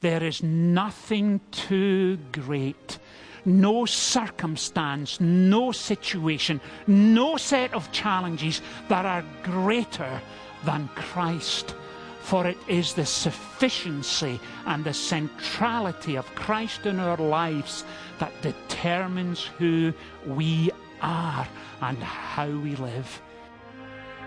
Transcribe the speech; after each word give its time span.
There 0.00 0.22
is 0.22 0.42
nothing 0.42 1.40
too 1.50 2.18
great. 2.32 2.98
No 3.44 3.84
circumstance, 3.84 5.20
no 5.20 5.72
situation, 5.72 6.60
no 6.86 7.36
set 7.36 7.74
of 7.74 7.92
challenges 7.92 8.62
that 8.88 9.04
are 9.04 9.24
greater 9.42 10.20
than 10.64 10.88
Christ. 10.94 11.74
For 12.20 12.46
it 12.46 12.58
is 12.68 12.94
the 12.94 13.06
sufficiency 13.06 14.38
and 14.66 14.84
the 14.84 14.94
centrality 14.94 16.16
of 16.16 16.34
Christ 16.34 16.86
in 16.86 17.00
our 17.00 17.16
lives 17.16 17.84
that 18.18 18.32
determines 18.42 19.44
who 19.58 19.92
we 20.26 20.70
are 21.02 21.48
and 21.80 21.98
how 21.98 22.48
we 22.48 22.76
live. 22.76 23.20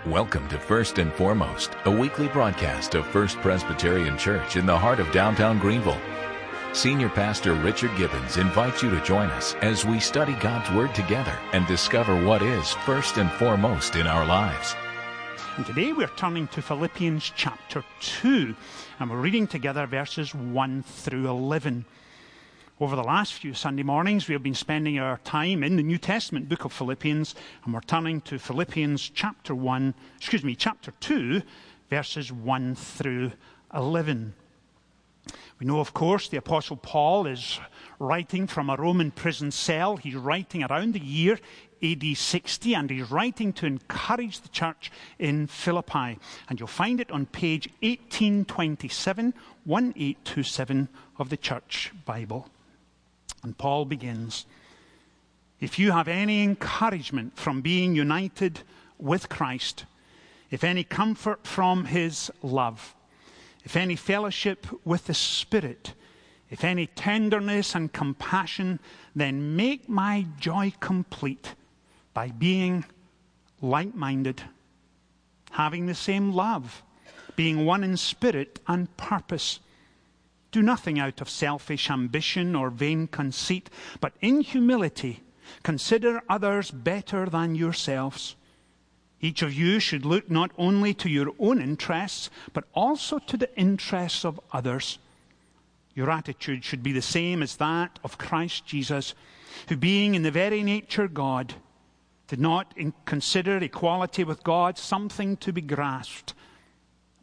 Welcome 0.07 0.49
to 0.49 0.59
First 0.59 0.99
and 0.99 1.13
Foremost, 1.13 1.77
a 1.85 1.91
weekly 1.91 2.27
broadcast 2.27 2.93
of 2.93 3.07
First 3.07 3.37
Presbyterian 3.37 4.17
Church 4.17 4.57
in 4.57 4.65
the 4.65 4.77
heart 4.77 4.99
of 4.99 5.09
downtown 5.13 5.59
Greenville. 5.59 5.97
Senior 6.73 7.07
Pastor 7.07 7.53
Richard 7.53 7.95
Gibbons 7.95 8.35
invites 8.35 8.83
you 8.83 8.89
to 8.89 9.01
join 9.05 9.29
us 9.29 9.55
as 9.61 9.85
we 9.85 10.01
study 10.01 10.33
God's 10.41 10.69
Word 10.75 10.93
together 10.93 11.33
and 11.53 11.65
discover 11.67 12.21
what 12.21 12.41
is 12.41 12.73
first 12.85 13.17
and 13.17 13.31
foremost 13.31 13.95
in 13.95 14.05
our 14.05 14.25
lives. 14.25 14.75
And 15.55 15.65
today 15.65 15.93
we're 15.93 16.07
turning 16.07 16.49
to 16.49 16.61
Philippians 16.61 17.31
chapter 17.37 17.81
2, 18.01 18.53
and 18.99 19.09
we're 19.09 19.21
reading 19.21 19.47
together 19.47 19.87
verses 19.87 20.35
1 20.35 20.83
through 20.83 21.29
11. 21.29 21.85
Over 22.79 22.95
the 22.95 23.03
last 23.03 23.33
few 23.35 23.53
Sunday 23.53 23.83
mornings, 23.83 24.27
we 24.27 24.33
have 24.33 24.41
been 24.41 24.55
spending 24.55 24.97
our 24.97 25.19
time 25.19 25.63
in 25.63 25.75
the 25.75 25.83
New 25.83 25.99
Testament 25.99 26.49
book 26.49 26.65
of 26.65 26.73
Philippians, 26.73 27.35
and 27.63 27.71
we're 27.71 27.81
turning 27.81 28.19
to 28.21 28.39
Philippians 28.39 29.11
chapter 29.13 29.53
1, 29.53 29.93
excuse 30.17 30.43
me, 30.43 30.55
chapter 30.55 30.91
2, 30.99 31.43
verses 31.91 32.31
1 32.31 32.73
through 32.73 33.33
11. 33.75 34.33
We 35.59 35.67
know, 35.67 35.79
of 35.79 35.93
course, 35.93 36.29
the 36.29 36.37
Apostle 36.37 36.77
Paul 36.77 37.27
is 37.27 37.59
writing 37.99 38.47
from 38.47 38.71
a 38.71 38.75
Roman 38.75 39.11
prison 39.11 39.51
cell. 39.51 39.97
He's 39.97 40.15
writing 40.15 40.63
around 40.63 40.95
the 40.95 40.99
year 40.99 41.39
AD 41.83 42.17
60, 42.17 42.73
and 42.73 42.89
he's 42.89 43.11
writing 43.11 43.53
to 43.53 43.67
encourage 43.67 44.41
the 44.41 44.49
church 44.49 44.91
in 45.19 45.45
Philippi. 45.45 46.17
And 46.49 46.59
you'll 46.59 46.65
find 46.65 46.99
it 46.99 47.11
on 47.11 47.27
page 47.27 47.69
1827, 47.81 49.35
1827 49.63 50.89
of 51.19 51.29
the 51.29 51.37
Church 51.37 51.93
Bible. 52.03 52.49
And 53.43 53.57
Paul 53.57 53.85
begins 53.85 54.45
If 55.59 55.79
you 55.79 55.91
have 55.91 56.07
any 56.07 56.43
encouragement 56.43 57.37
from 57.37 57.61
being 57.61 57.95
united 57.95 58.61
with 58.97 59.29
Christ, 59.29 59.85
if 60.51 60.63
any 60.63 60.83
comfort 60.83 61.47
from 61.47 61.85
his 61.85 62.31
love, 62.41 62.95
if 63.63 63.75
any 63.75 63.95
fellowship 63.95 64.67
with 64.85 65.05
the 65.05 65.13
Spirit, 65.13 65.93
if 66.49 66.63
any 66.63 66.85
tenderness 66.85 67.73
and 67.73 67.91
compassion, 67.91 68.79
then 69.15 69.55
make 69.55 69.89
my 69.89 70.27
joy 70.39 70.71
complete 70.79 71.55
by 72.13 72.29
being 72.29 72.85
like 73.59 73.95
minded, 73.95 74.43
having 75.49 75.87
the 75.87 75.95
same 75.95 76.33
love, 76.33 76.83
being 77.35 77.65
one 77.65 77.83
in 77.83 77.97
spirit 77.97 78.59
and 78.67 78.95
purpose. 78.97 79.61
Do 80.53 80.61
nothing 80.61 80.99
out 80.99 81.19
of 81.19 81.31
selfish 81.31 81.89
ambition 81.89 82.55
or 82.55 82.69
vain 82.69 83.07
conceit, 83.07 83.71
but 83.99 84.13
in 84.21 84.41
humility 84.41 85.23
consider 85.63 86.21
others 86.29 86.69
better 86.69 87.25
than 87.25 87.55
yourselves. 87.55 88.35
Each 89.19 89.41
of 89.41 89.51
you 89.51 89.79
should 89.79 90.05
look 90.05 90.29
not 90.29 90.51
only 90.55 90.93
to 90.93 91.09
your 91.09 91.33
own 91.39 91.59
interests, 91.59 92.29
but 92.53 92.65
also 92.75 93.17
to 93.17 93.35
the 93.35 93.49
interests 93.57 94.23
of 94.23 94.39
others. 94.51 94.99
Your 95.95 96.11
attitude 96.11 96.63
should 96.63 96.83
be 96.83 96.91
the 96.91 97.01
same 97.01 97.41
as 97.41 97.55
that 97.55 97.97
of 98.03 98.19
Christ 98.19 98.63
Jesus, 98.63 99.15
who, 99.69 99.75
being 99.75 100.13
in 100.13 100.21
the 100.21 100.29
very 100.29 100.61
nature 100.61 101.07
God, 101.07 101.55
did 102.27 102.39
not 102.39 102.75
consider 103.05 103.57
equality 103.57 104.23
with 104.23 104.43
God 104.43 104.77
something 104.77 105.35
to 105.37 105.51
be 105.51 105.61
grasped, 105.61 106.35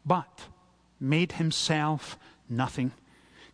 but 0.05 0.47
made 0.99 1.33
himself 1.33 2.19
nothing 2.49 2.91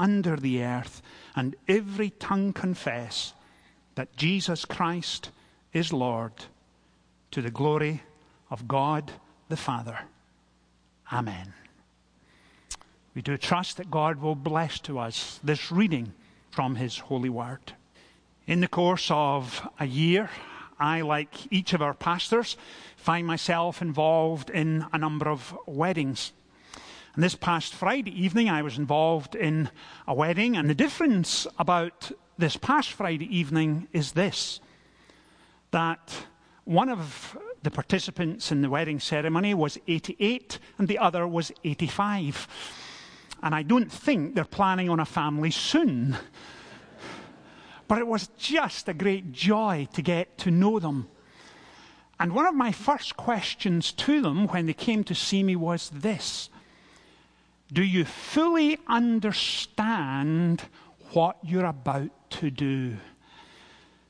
under 0.00 0.34
the 0.36 0.64
earth, 0.64 1.02
and 1.36 1.54
every 1.68 2.08
tongue 2.10 2.54
confess 2.54 3.34
that 3.96 4.16
Jesus 4.16 4.64
Christ 4.64 5.30
is 5.74 5.92
Lord, 5.92 6.32
to 7.30 7.42
the 7.42 7.50
glory 7.50 8.02
of 8.50 8.66
God 8.66 9.12
the 9.50 9.58
Father. 9.58 10.00
Amen. 11.12 11.52
We 13.14 13.20
do 13.20 13.36
trust 13.36 13.76
that 13.76 13.90
God 13.90 14.22
will 14.22 14.34
bless 14.34 14.80
to 14.80 14.98
us 14.98 15.38
this 15.44 15.70
reading 15.70 16.14
from 16.50 16.76
His 16.76 16.98
holy 16.98 17.28
word. 17.28 17.74
In 18.46 18.60
the 18.60 18.68
course 18.68 19.10
of 19.10 19.68
a 19.78 19.86
year, 19.86 20.30
I, 20.78 21.02
like 21.02 21.52
each 21.52 21.74
of 21.74 21.82
our 21.82 21.92
pastors, 21.92 22.56
find 22.96 23.26
myself 23.26 23.82
involved 23.82 24.48
in 24.48 24.86
a 24.94 24.98
number 24.98 25.28
of 25.28 25.54
weddings. 25.66 26.32
And 27.14 27.24
this 27.24 27.34
past 27.34 27.74
Friday 27.74 28.12
evening, 28.12 28.48
I 28.48 28.62
was 28.62 28.78
involved 28.78 29.34
in 29.34 29.70
a 30.06 30.14
wedding, 30.14 30.56
and 30.56 30.70
the 30.70 30.74
difference 30.74 31.46
about 31.58 32.12
this 32.38 32.56
past 32.56 32.92
Friday 32.92 33.26
evening 33.36 33.88
is 33.92 34.12
this 34.12 34.60
that 35.72 36.26
one 36.64 36.88
of 36.88 37.38
the 37.62 37.70
participants 37.70 38.50
in 38.50 38.62
the 38.62 38.70
wedding 38.70 38.98
ceremony 38.98 39.54
was 39.54 39.78
88 39.86 40.58
and 40.78 40.88
the 40.88 40.98
other 40.98 41.26
was 41.26 41.52
85. 41.64 42.48
And 43.42 43.54
I 43.54 43.62
don't 43.62 43.90
think 43.90 44.34
they're 44.34 44.44
planning 44.44 44.88
on 44.88 45.00
a 45.00 45.04
family 45.04 45.50
soon. 45.50 46.16
But 47.86 47.98
it 47.98 48.06
was 48.06 48.28
just 48.36 48.88
a 48.88 48.94
great 48.94 49.32
joy 49.32 49.88
to 49.94 50.02
get 50.02 50.38
to 50.38 50.50
know 50.50 50.78
them. 50.78 51.08
And 52.18 52.32
one 52.32 52.46
of 52.46 52.54
my 52.54 52.72
first 52.72 53.16
questions 53.16 53.92
to 53.92 54.20
them 54.20 54.46
when 54.48 54.66
they 54.66 54.72
came 54.72 55.04
to 55.04 55.14
see 55.14 55.42
me 55.42 55.56
was 55.56 55.90
this 55.90 56.50
Do 57.72 57.84
you 57.84 58.04
fully 58.04 58.78
understand 58.88 60.62
what 61.12 61.36
you're 61.42 61.66
about 61.66 62.10
to 62.30 62.50
do? 62.50 62.96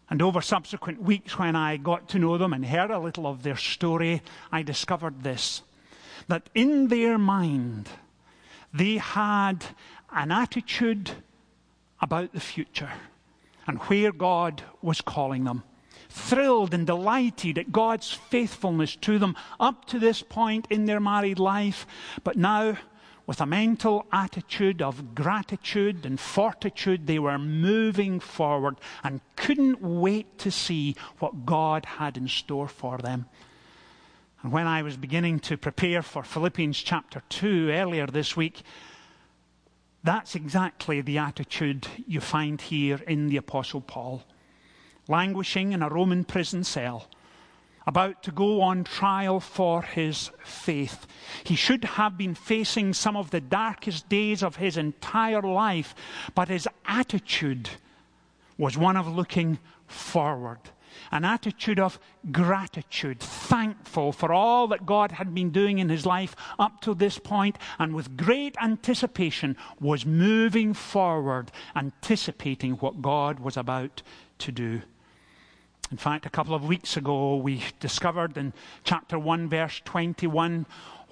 And 0.09 0.23
over 0.23 0.41
subsequent 0.41 1.03
weeks, 1.03 1.39
when 1.39 1.55
I 1.55 1.77
got 1.77 2.09
to 2.11 2.19
know 2.19 2.39
them 2.39 2.53
and 2.53 2.65
heard 2.65 2.91
a 2.91 2.99
little 2.99 3.27
of 3.27 3.43
their 3.43 3.57
story, 3.57 4.23
I 4.51 4.63
discovered 4.63 5.23
this 5.23 5.63
that 6.29 6.49
in 6.55 6.89
their 6.89 7.19
mind, 7.19 7.89
they 8.73 8.99
had 8.99 9.65
an 10.13 10.31
attitude 10.31 11.11
about 12.01 12.33
the 12.33 12.41
future 12.41 12.91
and 13.67 13.79
where 13.79 14.13
God 14.13 14.63
was 14.81 15.01
calling 15.01 15.45
them. 15.45 15.65
Thrilled 16.09 16.73
and 16.75 16.87
delighted 16.87 17.59
at 17.59 17.73
God's 17.73 18.11
faithfulness 18.11 18.97
to 18.97 19.19
them 19.19 19.37
up 19.59 19.85
to 19.87 19.99
this 19.99 20.23
point 20.23 20.67
in 20.71 20.87
their 20.87 21.01
married 21.01 21.39
life, 21.39 21.87
but 22.25 22.37
now 22.37 22.77
with 23.31 23.41
a 23.41 23.47
mental 23.47 24.05
attitude 24.11 24.83
of 24.83 25.15
gratitude 25.15 26.05
and 26.05 26.19
fortitude, 26.19 27.07
they 27.07 27.21
were 27.21 27.39
moving 27.39 28.19
forward 28.19 28.75
and 29.05 29.21
couldn't 29.37 29.81
wait 29.81 30.37
to 30.37 30.51
see 30.51 30.97
what 31.21 31.47
God 31.47 31.85
had 31.85 32.17
in 32.17 32.27
store 32.27 32.67
for 32.67 32.99
them. 32.99 33.27
And 34.43 34.51
when 34.51 34.67
I 34.67 34.83
was 34.83 34.97
beginning 34.97 35.39
to 35.41 35.57
prepare 35.57 36.03
for 36.03 36.25
Philippians 36.25 36.77
chapter 36.79 37.23
2 37.29 37.71
earlier 37.71 38.09
this 38.09 38.37
week, 38.37 38.63
that's 40.03 40.35
exactly 40.35 41.01
the 41.01 41.19
attitude 41.19 41.87
you 42.09 42.21
find 42.21 42.61
here 42.61 43.01
in 43.07 43.29
the 43.29 43.37
Apostle 43.37 43.81
Paul. 43.81 44.25
Languishing 45.07 45.71
in 45.71 45.85
a 45.85 45.89
Roman 45.89 46.25
prison 46.25 46.65
cell, 46.65 47.07
about 47.91 48.23
to 48.23 48.31
go 48.31 48.63
on 48.63 48.85
trial 48.85 49.41
for 49.41 49.83
his 49.83 50.31
faith. 50.45 51.09
He 51.43 51.57
should 51.57 51.83
have 51.83 52.17
been 52.17 52.37
facing 52.37 52.95
some 52.95 53.17
of 53.17 53.31
the 53.31 53.41
darkest 53.41 54.09
days 54.09 54.45
of 54.45 54.55
his 54.57 54.77
entire 54.77 55.43
life, 55.43 55.93
but 56.37 56.49
his 56.49 56.69
attitude 56.87 57.69
was 58.57 58.79
one 58.79 58.97
of 58.97 59.09
looking 59.09 59.59
forward. 59.89 60.61
an 61.13 61.25
attitude 61.25 61.79
of 61.79 61.99
gratitude, 62.31 63.21
thankful 63.21 64.13
for 64.13 64.33
all 64.33 64.69
that 64.69 64.87
God 64.87 65.13
had 65.13 65.35
been 65.35 65.51
doing 65.51 65.79
in 65.79 65.89
his 65.89 66.07
life 66.07 66.37
up 66.59 66.81
to 66.83 66.95
this 66.95 67.19
point, 67.19 67.59
and 67.79 67.95
with 67.95 68.17
great 68.17 68.57
anticipation 68.63 69.57
was 69.81 70.07
moving 70.07 70.75
forward, 70.75 71.51
anticipating 71.75 72.73
what 72.75 73.03
God 73.03 73.41
was 73.41 73.57
about 73.57 74.03
to 74.39 74.53
do. 74.53 74.83
In 75.91 75.97
fact, 75.97 76.25
a 76.25 76.31
couple 76.31 76.55
of 76.55 76.65
weeks 76.65 76.97
ago, 76.97 77.37
we 77.37 77.65
discovered 77.81 78.37
in 78.37 78.53
chapter 78.85 79.19
1, 79.19 79.49
verse 79.49 79.81
21, 79.85 80.67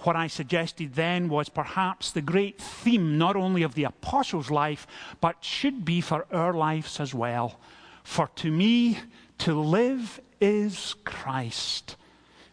what 0.04 0.14
I 0.14 0.28
suggested 0.28 0.94
then 0.94 1.28
was 1.28 1.48
perhaps 1.48 2.12
the 2.12 2.22
great 2.22 2.60
theme 2.60 3.18
not 3.18 3.34
only 3.34 3.64
of 3.64 3.74
the 3.74 3.82
apostles' 3.82 4.50
life, 4.50 4.86
but 5.20 5.44
should 5.44 5.84
be 5.84 6.00
for 6.00 6.26
our 6.30 6.52
lives 6.52 7.00
as 7.00 7.12
well. 7.12 7.58
For 8.04 8.28
to 8.36 8.52
me, 8.52 9.00
to 9.38 9.60
live 9.60 10.20
is 10.40 10.94
Christ, 11.04 11.96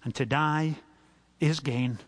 and 0.04 0.16
to 0.16 0.26
die 0.26 0.78
is 1.40 1.60
gain. 1.60 2.00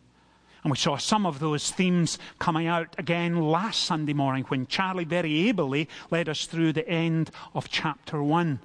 And 0.63 0.71
we 0.71 0.77
saw 0.77 0.97
some 0.97 1.27
of 1.27 1.37
those 1.37 1.69
themes 1.69 2.17
coming 2.39 2.65
out 2.65 2.95
again 2.97 3.39
last 3.39 3.83
Sunday 3.83 4.13
morning 4.13 4.43
when 4.45 4.65
Charlie 4.65 5.05
very 5.05 5.47
ably 5.47 5.87
led 6.09 6.27
us 6.27 6.45
through 6.45 6.73
the 6.73 6.89
end 6.89 7.29
of 7.53 7.69
chapter 7.69 8.23
1. 8.23 8.59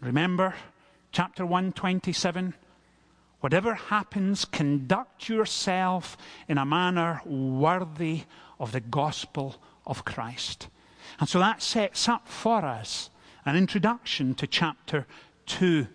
Remember, 0.00 0.54
chapter 1.12 1.44
127? 1.44 2.54
Whatever 3.40 3.74
happens, 3.74 4.44
conduct 4.44 5.28
yourself 5.28 6.16
in 6.48 6.58
a 6.58 6.64
manner 6.64 7.20
worthy 7.26 8.22
of 8.58 8.72
the 8.72 8.80
gospel 8.80 9.56
of 9.86 10.04
Christ. 10.04 10.68
And 11.20 11.28
so 11.28 11.38
that 11.38 11.60
sets 11.60 12.08
up 12.08 12.28
for 12.28 12.64
us 12.64 13.10
an 13.44 13.56
introduction 13.56 14.34
to 14.36 14.46
chapter 14.46 15.06
2. 15.46 15.86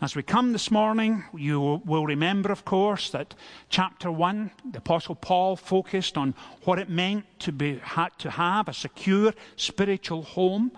As 0.00 0.16
we 0.16 0.22
come 0.22 0.52
this 0.52 0.70
morning, 0.70 1.24
you 1.34 1.80
will 1.84 2.04
remember, 2.04 2.50
of 2.50 2.64
course, 2.64 3.10
that 3.10 3.34
chapter 3.70 4.10
1, 4.10 4.50
the 4.72 4.78
Apostle 4.78 5.14
Paul 5.14 5.56
focused 5.56 6.18
on 6.18 6.34
what 6.64 6.78
it 6.78 6.90
meant 6.90 7.24
to, 7.40 7.52
be, 7.52 7.80
to 8.18 8.30
have 8.30 8.68
a 8.68 8.74
secure 8.74 9.32
spiritual 9.56 10.22
home, 10.22 10.72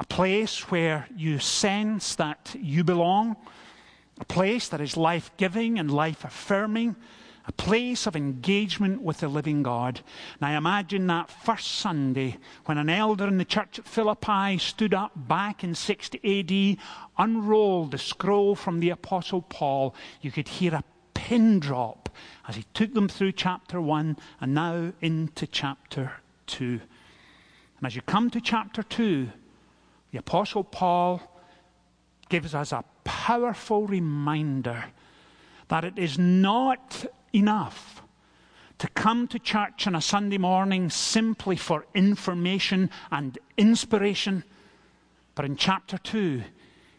a 0.00 0.04
place 0.04 0.70
where 0.70 1.06
you 1.14 1.38
sense 1.38 2.14
that 2.14 2.56
you 2.58 2.82
belong, 2.82 3.36
a 4.18 4.24
place 4.24 4.68
that 4.68 4.80
is 4.80 4.96
life 4.96 5.30
giving 5.36 5.78
and 5.78 5.90
life 5.90 6.24
affirming, 6.24 6.96
a 7.46 7.52
place 7.52 8.06
of 8.06 8.16
engagement 8.16 9.02
with 9.02 9.18
the 9.18 9.28
living 9.28 9.62
God. 9.62 10.00
And 10.40 10.48
I 10.48 10.56
imagine 10.56 11.06
that 11.08 11.30
first 11.30 11.68
Sunday 11.68 12.38
when 12.64 12.78
an 12.78 12.88
elder 12.88 13.28
in 13.28 13.36
the 13.36 13.44
church 13.44 13.78
at 13.78 13.86
Philippi 13.86 14.56
stood 14.56 14.94
up 14.94 15.12
back 15.28 15.62
in 15.62 15.74
60 15.74 16.18
AD, 16.24 16.78
unrolled 17.18 17.90
the 17.90 17.98
scroll 17.98 18.54
from 18.54 18.80
the 18.80 18.90
Apostle 18.90 19.42
Paul, 19.42 19.94
you 20.22 20.32
could 20.32 20.48
hear 20.48 20.74
a 20.74 20.84
pin 21.12 21.60
drop 21.60 22.08
as 22.48 22.56
he 22.56 22.64
took 22.72 22.94
them 22.94 23.08
through 23.08 23.32
chapter 23.32 23.78
1 23.78 24.16
and 24.40 24.54
now 24.54 24.92
into 25.02 25.46
chapter 25.46 26.12
2. 26.46 26.80
And 27.78 27.86
as 27.86 27.94
you 27.94 28.02
come 28.02 28.30
to 28.30 28.40
chapter 28.40 28.82
2, 28.82 29.28
the 30.10 30.18
Apostle 30.18 30.64
Paul 30.64 31.22
gives 32.28 32.54
us 32.54 32.72
a 32.72 32.84
powerful 33.04 33.86
reminder 33.86 34.86
that 35.68 35.84
it 35.84 35.98
is 35.98 36.18
not 36.18 37.04
enough 37.32 38.02
to 38.78 38.88
come 38.88 39.28
to 39.28 39.38
church 39.38 39.86
on 39.86 39.94
a 39.94 40.00
Sunday 40.00 40.38
morning 40.38 40.88
simply 40.88 41.54
for 41.54 41.84
information 41.94 42.90
and 43.10 43.38
inspiration. 43.56 44.42
But 45.34 45.44
in 45.44 45.56
chapter 45.56 45.98
2, 45.98 46.42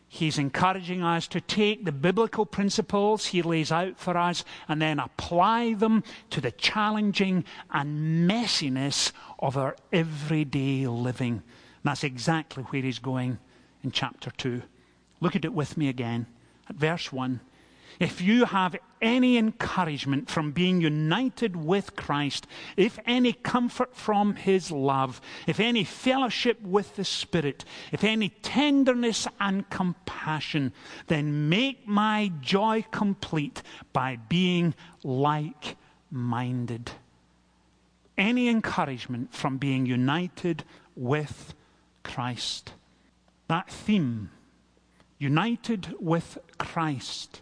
he's 0.07 0.37
encouraging 0.37 1.01
us 1.01 1.27
to 1.29 1.41
take 1.41 1.83
the 1.83 1.91
biblical 1.91 2.45
principles 2.45 3.27
he 3.27 3.41
lays 3.41 3.71
out 3.71 3.97
for 3.97 4.15
us 4.15 4.45
and 4.67 4.81
then 4.81 4.99
apply 4.99 5.73
them 5.73 6.03
to 6.29 6.39
the 6.39 6.51
challenging 6.51 7.45
and 7.71 8.29
messiness 8.29 9.11
of 9.39 9.57
our 9.57 9.75
everyday 9.91 10.85
living. 10.85 11.41
And 11.83 11.89
that's 11.89 12.03
exactly 12.03 12.63
where 12.63 12.81
he's 12.81 12.99
going 12.99 13.39
in 13.83 13.91
chapter 13.91 14.31
2. 14.31 14.61
Look 15.19 15.35
at 15.35 15.45
it 15.45 15.53
with 15.53 15.77
me 15.77 15.89
again 15.89 16.27
at 16.69 16.75
verse 16.75 17.11
1 17.11 17.41
if 17.99 18.21
you 18.21 18.45
have 18.45 18.75
any 19.01 19.37
encouragement 19.37 20.29
from 20.29 20.51
being 20.51 20.81
united 20.81 21.55
with 21.55 21.95
Christ, 21.95 22.47
if 22.77 22.97
any 23.05 23.33
comfort 23.33 23.95
from 23.95 24.35
his 24.35 24.71
love, 24.71 25.21
if 25.47 25.59
any 25.59 25.83
fellowship 25.83 26.61
with 26.61 26.95
the 26.95 27.05
Spirit, 27.05 27.65
if 27.91 28.03
any 28.03 28.29
tenderness 28.29 29.27
and 29.39 29.69
compassion, 29.69 30.73
then 31.07 31.49
make 31.49 31.87
my 31.87 32.31
joy 32.41 32.85
complete 32.91 33.61
by 33.93 34.17
being 34.29 34.73
like 35.03 35.77
minded. 36.09 36.91
Any 38.17 38.49
encouragement 38.49 39.33
from 39.33 39.57
being 39.57 39.85
united 39.85 40.63
with 40.95 41.53
Christ. 42.03 42.73
That 43.47 43.69
theme, 43.69 44.31
united 45.17 45.95
with 45.99 46.37
Christ 46.57 47.41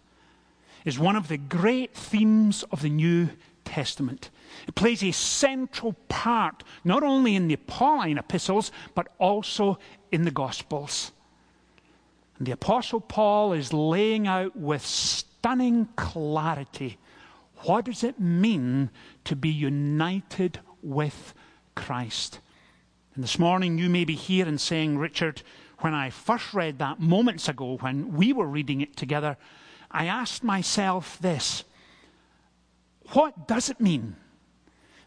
is 0.85 0.97
one 0.97 1.15
of 1.15 1.27
the 1.27 1.37
great 1.37 1.93
themes 1.93 2.63
of 2.71 2.81
the 2.81 2.89
New 2.89 3.29
Testament. 3.65 4.29
It 4.67 4.75
plays 4.75 5.03
a 5.03 5.11
central 5.11 5.93
part 6.07 6.63
not 6.83 7.03
only 7.03 7.35
in 7.35 7.47
the 7.47 7.55
Pauline 7.57 8.17
epistles, 8.17 8.71
but 8.95 9.07
also 9.19 9.77
in 10.11 10.23
the 10.25 10.31
Gospels. 10.31 11.11
And 12.37 12.47
the 12.47 12.53
Apostle 12.53 13.01
Paul 13.01 13.53
is 13.53 13.73
laying 13.73 14.25
out 14.25 14.55
with 14.55 14.85
stunning 14.85 15.87
clarity 15.95 16.97
what 17.63 17.85
does 17.85 18.03
it 18.03 18.19
mean 18.19 18.89
to 19.25 19.35
be 19.35 19.49
united 19.49 20.59
with 20.81 21.33
Christ. 21.75 22.39
And 23.15 23.23
this 23.23 23.39
morning 23.39 23.77
you 23.77 23.89
may 23.89 24.05
be 24.05 24.15
here 24.15 24.47
and 24.47 24.59
saying, 24.59 24.97
Richard, 24.97 25.41
when 25.79 25.93
I 25.93 26.09
first 26.09 26.53
read 26.53 26.79
that 26.79 26.99
moments 26.99 27.47
ago, 27.47 27.77
when 27.77 28.13
we 28.13 28.33
were 28.33 28.47
reading 28.47 28.81
it 28.81 28.95
together, 28.95 29.37
I 29.91 30.05
asked 30.05 30.43
myself 30.43 31.17
this 31.19 31.63
what 33.13 33.47
does 33.47 33.69
it 33.69 33.79
mean? 33.79 34.15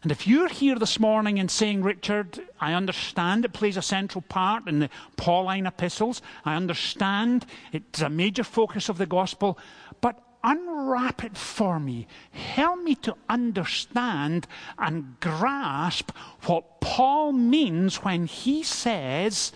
And 0.01 0.11
if 0.11 0.27
you're 0.27 0.49
here 0.49 0.75
this 0.75 0.99
morning 0.99 1.39
and 1.39 1.49
saying, 1.49 1.81
Richard, 1.81 2.41
I 2.59 2.73
understand 2.73 3.45
it 3.45 3.53
plays 3.53 3.77
a 3.77 3.81
central 3.81 4.21
part 4.21 4.67
in 4.67 4.79
the 4.79 4.89
Pauline 5.15 5.65
epistles, 5.65 6.21
I 6.43 6.55
understand 6.55 7.45
it's 7.71 8.01
a 8.01 8.09
major 8.09 8.43
focus 8.43 8.89
of 8.89 8.97
the 8.97 9.05
gospel, 9.05 9.57
but 10.01 10.21
unwrap 10.43 11.23
it 11.23 11.37
for 11.37 11.79
me. 11.79 12.07
Help 12.31 12.81
me 12.81 12.95
to 12.95 13.15
understand 13.29 14.47
and 14.77 15.19
grasp 15.19 16.11
what 16.45 16.81
Paul 16.81 17.31
means 17.31 18.03
when 18.03 18.25
he 18.25 18.63
says 18.63 19.51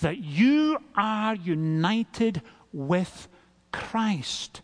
that 0.00 0.18
you 0.18 0.78
are 0.94 1.34
united 1.34 2.42
with 2.72 3.28
Christ 3.72 4.62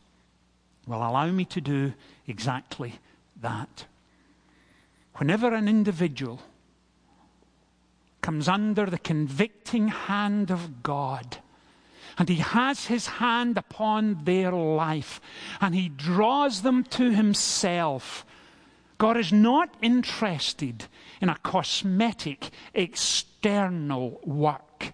will 0.86 0.98
allow 0.98 1.26
me 1.30 1.44
to 1.46 1.60
do 1.60 1.94
exactly 2.26 2.94
that. 3.40 3.86
Whenever 5.16 5.54
an 5.54 5.68
individual 5.68 6.40
comes 8.20 8.48
under 8.48 8.86
the 8.86 8.98
convicting 8.98 9.88
hand 9.88 10.50
of 10.50 10.82
God, 10.82 11.38
and 12.18 12.28
he 12.28 12.36
has 12.36 12.86
his 12.86 13.06
hand 13.06 13.58
upon 13.58 14.24
their 14.24 14.52
life, 14.52 15.20
and 15.60 15.74
he 15.74 15.88
draws 15.88 16.62
them 16.62 16.84
to 16.84 17.10
himself. 17.10 18.24
God 18.98 19.16
is 19.16 19.32
not 19.32 19.74
interested 19.82 20.86
in 21.20 21.28
a 21.28 21.38
cosmetic, 21.38 22.50
external 22.72 24.20
work. 24.24 24.92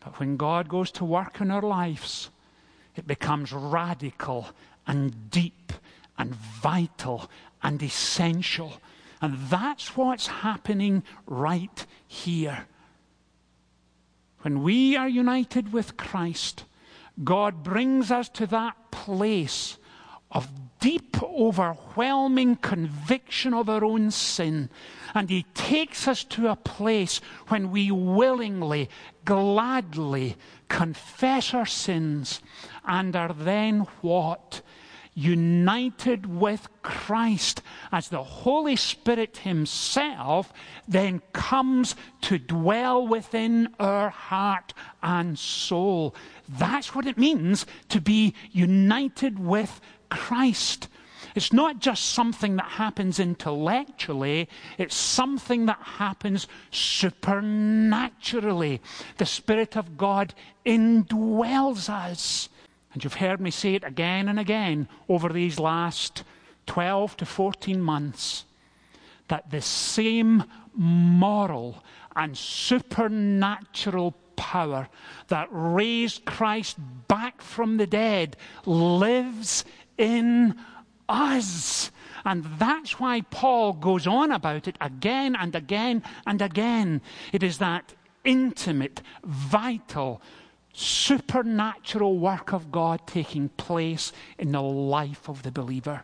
But 0.00 0.18
when 0.18 0.36
God 0.36 0.68
goes 0.68 0.90
to 0.92 1.04
work 1.04 1.40
in 1.40 1.50
our 1.50 1.62
lives, 1.62 2.30
it 2.96 3.06
becomes 3.06 3.52
radical 3.52 4.48
and 4.86 5.30
deep 5.30 5.72
and 6.18 6.34
vital 6.34 7.30
and 7.62 7.82
essential. 7.82 8.74
And 9.20 9.38
that's 9.48 9.96
what's 9.96 10.26
happening 10.26 11.02
right 11.26 11.86
here. 12.06 12.66
When 14.44 14.62
we 14.62 14.94
are 14.94 15.08
united 15.08 15.72
with 15.72 15.96
Christ, 15.96 16.66
God 17.24 17.62
brings 17.62 18.10
us 18.10 18.28
to 18.28 18.46
that 18.48 18.90
place 18.90 19.78
of 20.30 20.50
deep, 20.80 21.22
overwhelming 21.22 22.56
conviction 22.56 23.54
of 23.54 23.70
our 23.70 23.82
own 23.82 24.10
sin. 24.10 24.68
And 25.14 25.30
He 25.30 25.46
takes 25.54 26.06
us 26.06 26.24
to 26.24 26.48
a 26.48 26.56
place 26.56 27.22
when 27.48 27.70
we 27.70 27.90
willingly, 27.90 28.90
gladly 29.24 30.36
confess 30.68 31.54
our 31.54 31.64
sins 31.64 32.42
and 32.84 33.16
are 33.16 33.32
then 33.32 33.86
what? 34.02 34.60
United 35.14 36.26
with 36.26 36.68
Christ 36.82 37.62
as 37.92 38.08
the 38.08 38.22
Holy 38.22 38.76
Spirit 38.76 39.38
Himself 39.38 40.52
then 40.86 41.22
comes 41.32 41.94
to 42.22 42.38
dwell 42.38 43.06
within 43.06 43.68
our 43.78 44.10
heart 44.10 44.74
and 45.02 45.38
soul. 45.38 46.14
That's 46.48 46.94
what 46.94 47.06
it 47.06 47.16
means 47.16 47.64
to 47.90 48.00
be 48.00 48.34
united 48.50 49.38
with 49.38 49.80
Christ. 50.10 50.88
It's 51.34 51.52
not 51.52 51.80
just 51.80 52.12
something 52.12 52.56
that 52.56 52.66
happens 52.66 53.18
intellectually, 53.18 54.48
it's 54.78 54.94
something 54.94 55.66
that 55.66 55.80
happens 55.80 56.46
supernaturally. 56.70 58.80
The 59.18 59.26
Spirit 59.26 59.76
of 59.76 59.96
God 59.96 60.32
indwells 60.64 61.88
us. 61.88 62.48
And 62.94 63.02
you've 63.02 63.14
heard 63.14 63.40
me 63.40 63.50
say 63.50 63.74
it 63.74 63.84
again 63.84 64.28
and 64.28 64.38
again 64.38 64.88
over 65.08 65.28
these 65.28 65.58
last 65.58 66.22
12 66.66 67.16
to 67.18 67.26
14 67.26 67.82
months 67.82 68.44
that 69.28 69.50
the 69.50 69.60
same 69.60 70.44
moral 70.74 71.82
and 72.14 72.38
supernatural 72.38 74.14
power 74.36 74.88
that 75.28 75.48
raised 75.50 76.24
Christ 76.24 76.76
back 77.08 77.42
from 77.42 77.76
the 77.76 77.86
dead 77.86 78.36
lives 78.64 79.64
in 79.98 80.54
us. 81.08 81.90
And 82.24 82.44
that's 82.58 82.98
why 83.00 83.22
Paul 83.22 83.72
goes 83.74 84.06
on 84.06 84.30
about 84.30 84.68
it 84.68 84.76
again 84.80 85.36
and 85.36 85.54
again 85.54 86.02
and 86.26 86.40
again. 86.40 87.02
It 87.32 87.42
is 87.42 87.58
that 87.58 87.94
intimate, 88.24 89.02
vital, 89.24 90.22
supernatural 90.74 92.18
work 92.18 92.52
of 92.52 92.70
God 92.70 93.06
taking 93.06 93.48
place 93.50 94.12
in 94.38 94.52
the 94.52 94.60
life 94.62 95.28
of 95.28 95.42
the 95.42 95.52
believer. 95.52 96.02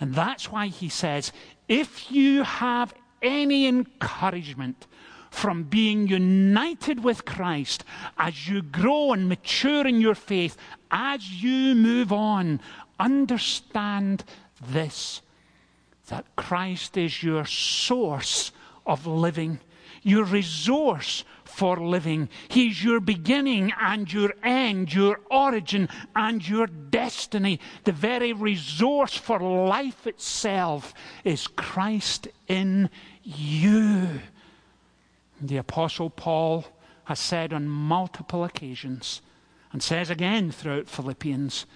And 0.00 0.14
that's 0.14 0.50
why 0.50 0.66
he 0.66 0.88
says, 0.88 1.32
if 1.68 2.10
you 2.10 2.42
have 2.42 2.92
any 3.22 3.66
encouragement 3.66 4.86
from 5.30 5.62
being 5.62 6.08
united 6.08 7.02
with 7.02 7.24
Christ 7.24 7.84
as 8.16 8.48
you 8.48 8.62
grow 8.62 9.12
and 9.12 9.28
mature 9.28 9.86
in 9.86 10.00
your 10.00 10.14
faith, 10.14 10.56
as 10.90 11.42
you 11.42 11.74
move 11.74 12.12
on, 12.12 12.60
understand 12.98 14.24
this 14.60 15.22
that 16.08 16.24
Christ 16.36 16.96
is 16.96 17.22
your 17.22 17.44
source 17.44 18.50
of 18.86 19.06
living, 19.06 19.60
your 20.02 20.24
resource 20.24 21.22
for 21.58 21.76
living. 21.76 22.28
He's 22.46 22.84
your 22.84 23.00
beginning 23.00 23.72
and 23.80 24.10
your 24.12 24.32
end, 24.44 24.94
your 24.94 25.18
origin 25.28 25.88
and 26.14 26.46
your 26.48 26.68
destiny. 26.68 27.58
The 27.82 27.90
very 27.90 28.32
resource 28.32 29.16
for 29.16 29.40
life 29.40 30.06
itself 30.06 30.94
is 31.24 31.48
Christ 31.48 32.28
in 32.46 32.90
you. 33.24 34.20
The 35.40 35.56
Apostle 35.56 36.10
Paul 36.10 36.64
has 37.06 37.18
said 37.18 37.52
on 37.52 37.68
multiple 37.68 38.44
occasions, 38.44 39.20
and 39.72 39.82
says 39.82 40.10
again 40.10 40.52
throughout 40.52 40.88
Philippians, 40.88 41.66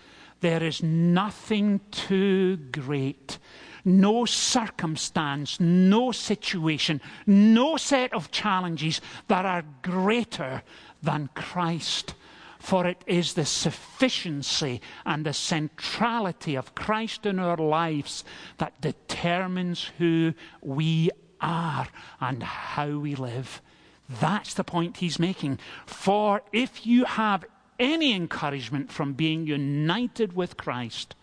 there 0.42 0.62
is 0.62 0.80
nothing 0.80 1.80
too 1.90 2.56
great, 2.70 3.38
no 3.84 4.24
circumstance, 4.24 5.58
no 5.60 6.12
situation, 6.12 7.00
no 7.26 7.76
set 7.76 8.12
of 8.12 8.30
challenges 8.30 9.00
that 9.28 9.44
are 9.44 9.64
greater 9.82 10.62
than 11.02 11.28
Christ. 11.34 12.14
For 12.58 12.86
it 12.86 13.02
is 13.06 13.34
the 13.34 13.44
sufficiency 13.44 14.80
and 15.04 15.26
the 15.26 15.32
centrality 15.32 16.54
of 16.54 16.76
Christ 16.76 17.26
in 17.26 17.40
our 17.40 17.56
lives 17.56 18.24
that 18.58 18.80
determines 18.80 19.90
who 19.98 20.34
we 20.60 21.10
are 21.40 21.88
and 22.20 22.42
how 22.42 22.98
we 22.98 23.16
live. 23.16 23.60
That's 24.08 24.54
the 24.54 24.62
point 24.62 24.98
he's 24.98 25.18
making. 25.18 25.58
For 25.86 26.42
if 26.52 26.86
you 26.86 27.04
have 27.04 27.44
any 27.82 28.14
encouragement 28.14 28.92
from 28.92 29.12
being 29.12 29.46
united 29.46 30.34
with 30.34 30.56
Christ. 30.56 31.14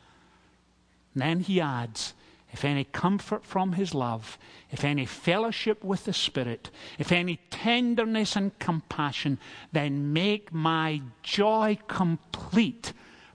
Then 1.15 1.39
he 1.39 1.61
adds, 1.61 2.13
if 2.51 2.65
any 2.65 2.83
comfort 2.83 3.45
from 3.45 3.73
his 3.73 3.93
love, 3.93 4.37
if 4.71 4.83
any 4.83 5.05
fellowship 5.05 5.83
with 5.83 6.05
the 6.05 6.13
Spirit, 6.13 6.69
if 6.97 7.11
any 7.11 7.39
tenderness 7.49 8.35
and 8.35 8.57
compassion, 8.59 9.39
then 9.71 10.13
make 10.13 10.51
my 10.53 11.01
joy 11.21 11.77
complete 11.87 12.93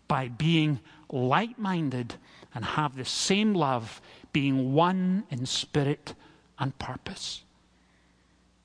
by 0.08 0.28
being 0.28 0.80
like 1.10 1.58
minded 1.58 2.14
and 2.54 2.64
have 2.64 2.96
the 2.96 3.04
same 3.04 3.54
love, 3.54 4.00
being 4.32 4.72
one 4.72 5.24
in 5.30 5.46
spirit 5.46 6.14
and 6.58 6.78
purpose. 6.78 7.42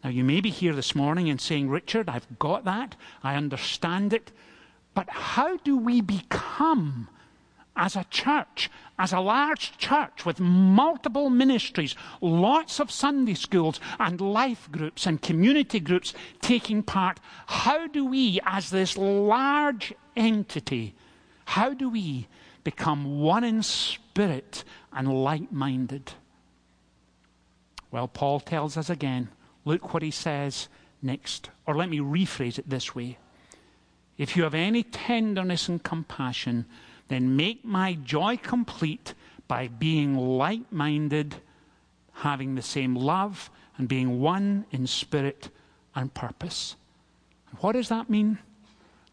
Now, 0.04 0.10
you 0.10 0.24
may 0.24 0.42
be 0.42 0.50
here 0.50 0.74
this 0.74 0.96
morning 0.96 1.30
and 1.30 1.42
saying, 1.42 1.70
Richard, 1.70 2.08
I've 2.08 2.40
got 2.40 2.64
that. 2.66 2.96
I 3.24 3.36
understand 3.36 4.14
it. 4.14 4.32
But 4.94 5.10
how 5.10 5.58
do 5.58 5.78
we 5.78 6.02
become, 6.02 7.10
as 7.80 7.96
a 7.96 8.06
church, 8.12 8.70
as 9.00 9.14
a 9.14 9.22
large 9.22 9.78
church 9.78 10.26
with 10.26 10.40
multiple 10.40 11.30
ministries, 11.30 11.96
lots 12.20 12.82
of 12.82 12.92
Sunday 12.92 13.34
schools 13.34 13.80
and 14.00 14.20
life 14.20 14.70
groups 14.70 15.06
and 15.06 15.22
community 15.22 15.80
groups 15.80 16.14
taking 16.42 16.84
part, 16.84 17.22
how 17.48 17.88
do 17.88 18.06
we, 18.06 18.42
as 18.46 18.70
this 18.70 18.98
large 18.98 19.94
entity, 20.18 20.94
how 21.46 21.74
do 21.74 21.90
we 21.90 22.28
become 22.66 23.22
one 23.22 23.46
in 23.46 23.64
spirit 23.64 24.66
and 24.92 25.24
like 25.24 25.50
minded? 25.50 26.12
Well, 27.92 28.10
Paul 28.10 28.42
tells 28.42 28.78
us 28.78 28.90
again 28.90 29.30
Look 29.66 29.94
what 29.94 30.04
he 30.04 30.12
says 30.12 30.68
next. 31.02 31.50
Or 31.68 31.76
let 31.76 31.90
me 31.90 32.00
rephrase 32.00 32.58
it 32.60 32.70
this 32.70 32.94
way 32.94 33.18
If 34.18 34.36
you 34.36 34.44
have 34.44 34.54
any 34.54 34.84
tenderness 34.84 35.70
and 35.70 35.82
compassion, 35.82 36.66
then 37.10 37.36
make 37.36 37.66
my 37.66 37.94
joy 37.94 38.38
complete 38.38 39.14
by 39.48 39.68
being 39.68 40.16
like 40.16 40.72
minded, 40.72 41.36
having 42.14 42.56
the 42.56 42.62
same 42.62 42.96
love, 42.96 43.50
and 43.78 43.88
being 43.88 44.22
one 44.22 44.66
in 44.72 44.88
spirit 44.88 45.50
and 45.96 46.14
purpose. 46.14 46.76
And 47.50 47.60
what 47.60 47.74
does 47.74 47.90
that 47.90 48.10
mean? 48.10 48.40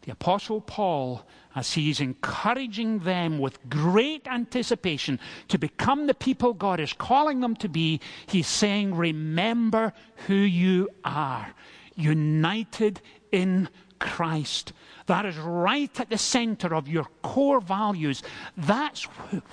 The 0.03 0.11
Apostle 0.13 0.61
Paul 0.61 1.25
as 1.57 1.73
he's 1.73 1.99
encouraging 1.99 2.99
them 2.99 3.39
with 3.39 3.67
great 3.67 4.27
anticipation 4.27 5.19
to 5.47 5.57
become 5.57 6.05
the 6.05 6.13
people 6.13 6.53
God 6.53 6.79
is 6.79 6.93
calling 6.93 7.39
them 7.39 7.55
to 7.55 7.67
be, 7.67 7.99
he's 8.27 8.45
saying, 8.45 8.93
Remember 8.93 9.91
who 10.27 10.35
you 10.35 10.87
are, 11.03 11.55
united 11.95 13.01
in 13.31 13.69
Christ. 13.97 14.71
That 15.07 15.25
is 15.25 15.37
right 15.37 15.99
at 15.99 16.09
the 16.09 16.17
center 16.17 16.75
of 16.75 16.87
your 16.87 17.07
core 17.21 17.59
values. 17.59 18.23
That's 18.55 19.03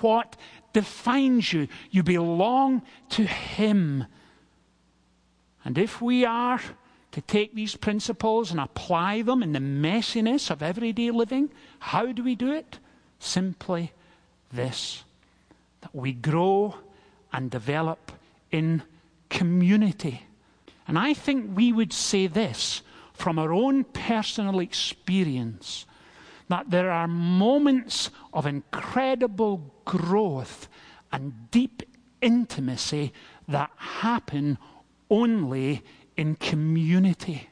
what 0.01 0.35
defines 0.73 1.51
you. 1.51 1.67
You 1.91 2.03
belong 2.03 2.83
to 3.11 3.23
Him. 3.23 4.05
And 5.63 5.77
if 5.77 6.01
we 6.01 6.25
are 6.25 6.61
to 7.15 7.21
take 7.21 7.55
these 7.55 7.77
principles 7.77 8.51
and 8.51 8.59
apply 8.59 9.21
them 9.21 9.41
in 9.41 9.53
the 9.53 9.59
messiness 9.59 10.51
of 10.51 10.61
everyday 10.61 11.11
living. 11.11 11.49
How 11.79 12.11
do 12.11 12.21
we 12.21 12.35
do 12.35 12.51
it? 12.51 12.77
Simply 13.19 13.93
this 14.51 15.05
that 15.79 15.95
we 15.95 16.11
grow 16.11 16.75
and 17.31 17.49
develop 17.49 18.11
in 18.51 18.83
community. 19.29 20.23
And 20.89 20.99
I 20.99 21.13
think 21.13 21.55
we 21.55 21.71
would 21.71 21.93
say 21.93 22.27
this 22.27 22.81
from 23.15 23.39
our 23.39 23.53
own 23.53 23.83
personal 23.85 24.59
experience 24.59 25.85
that 26.47 26.69
there 26.69 26.91
are 26.91 27.07
moments 27.07 28.11
of 28.33 28.45
incredible 28.45 29.73
growth 29.85 30.67
and 31.11 31.49
deep 31.49 31.81
intimacy 32.21 33.13
that 33.47 33.71
happen 33.77 34.57
only 35.09 35.81
in 36.17 36.35
community. 36.35 37.49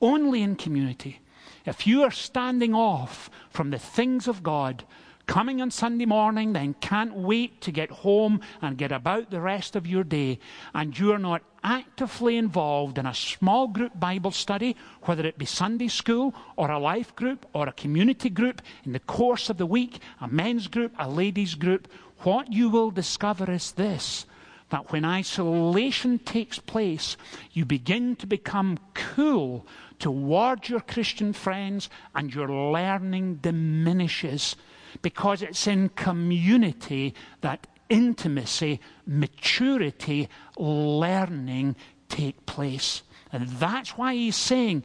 Only 0.00 0.42
in 0.42 0.56
community. 0.56 1.20
If 1.66 1.86
you 1.86 2.02
are 2.02 2.10
standing 2.10 2.74
off 2.74 3.30
from 3.50 3.70
the 3.70 3.78
things 3.78 4.26
of 4.26 4.42
God, 4.42 4.84
coming 5.26 5.60
on 5.60 5.70
Sunday 5.70 6.06
morning, 6.06 6.52
then 6.52 6.74
can't 6.74 7.14
wait 7.14 7.60
to 7.62 7.72
get 7.72 7.90
home 7.90 8.40
and 8.60 8.78
get 8.78 8.92
about 8.92 9.30
the 9.30 9.40
rest 9.40 9.76
of 9.76 9.86
your 9.86 10.04
day, 10.04 10.38
and 10.74 10.98
you 10.98 11.12
are 11.12 11.18
not 11.18 11.42
actively 11.62 12.36
involved 12.36 12.98
in 12.98 13.06
a 13.06 13.14
small 13.14 13.66
group 13.68 13.98
Bible 13.98 14.30
study, 14.30 14.76
whether 15.02 15.26
it 15.26 15.38
be 15.38 15.46
Sunday 15.46 15.88
school 15.88 16.34
or 16.56 16.70
a 16.70 16.78
life 16.78 17.16
group 17.16 17.46
or 17.52 17.68
a 17.68 17.72
community 17.72 18.28
group 18.28 18.60
in 18.84 18.92
the 18.92 19.00
course 19.00 19.48
of 19.48 19.56
the 19.56 19.66
week, 19.66 20.00
a 20.20 20.28
men's 20.28 20.68
group, 20.68 20.92
a 20.98 21.08
ladies' 21.08 21.54
group, 21.54 21.88
what 22.20 22.52
you 22.52 22.68
will 22.68 22.90
discover 22.90 23.50
is 23.50 23.72
this 23.72 24.26
that 24.70 24.90
when 24.90 25.04
isolation 25.04 26.18
takes 26.18 26.58
place, 26.58 27.16
you 27.52 27.64
begin 27.64 28.16
to 28.16 28.26
become 28.26 28.78
cool 28.94 29.66
towards 29.98 30.68
your 30.68 30.80
Christian 30.80 31.32
friends 31.32 31.88
and 32.14 32.34
your 32.34 32.48
learning 32.48 33.36
diminishes. 33.36 34.56
Because 35.02 35.42
it's 35.42 35.66
in 35.66 35.90
community 35.90 37.14
that 37.40 37.66
intimacy, 37.88 38.80
maturity, 39.06 40.28
learning 40.56 41.76
take 42.08 42.46
place. 42.46 43.02
And 43.32 43.48
that's 43.48 43.96
why 43.96 44.14
he's 44.14 44.36
saying, 44.36 44.84